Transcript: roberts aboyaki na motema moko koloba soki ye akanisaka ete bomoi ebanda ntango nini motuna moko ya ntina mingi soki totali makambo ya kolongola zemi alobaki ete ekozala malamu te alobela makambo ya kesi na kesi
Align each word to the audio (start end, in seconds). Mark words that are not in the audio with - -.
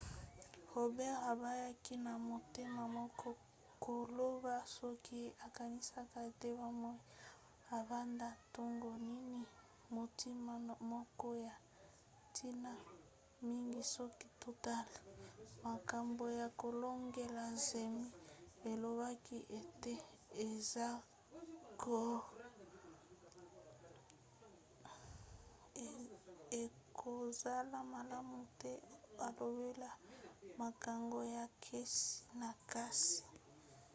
roberts 0.73 1.23
aboyaki 1.31 1.93
na 2.05 2.13
motema 2.29 2.83
moko 2.97 3.29
koloba 3.85 4.55
soki 4.77 5.13
ye 5.23 5.29
akanisaka 5.45 6.17
ete 6.29 6.49
bomoi 6.59 7.01
ebanda 7.77 8.29
ntango 8.43 8.91
nini 9.07 9.39
motuna 9.95 10.53
moko 10.91 11.27
ya 11.45 11.55
ntina 12.27 12.71
mingi 13.43 13.81
soki 13.95 14.27
totali 14.43 14.97
makambo 15.67 16.23
ya 16.39 16.47
kolongola 16.61 17.45
zemi 17.65 18.07
alobaki 18.69 19.37
ete 19.59 19.93
ekozala 26.73 27.77
malamu 27.93 28.39
te 28.61 28.71
alobela 29.25 29.89
makambo 30.61 31.17
ya 31.35 31.45
kesi 31.65 32.05
na 32.39 32.49
kesi 32.71 33.21